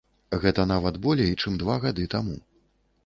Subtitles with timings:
[0.45, 2.35] Гэта нават болей, чым два гады таму.